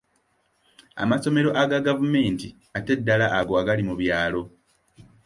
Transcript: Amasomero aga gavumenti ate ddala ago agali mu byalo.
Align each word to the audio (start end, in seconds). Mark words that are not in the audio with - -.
Amasomero 1.03 1.49
aga 1.61 1.79
gavumenti 1.87 2.47
ate 2.77 2.91
ddala 2.99 3.27
ago 3.39 3.53
agali 3.61 3.81
mu 3.89 3.95
byalo. 4.01 4.41